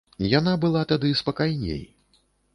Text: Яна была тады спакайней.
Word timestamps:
Яна 0.39 0.53
была 0.63 0.81
тады 0.93 1.13
спакайней. 1.21 1.81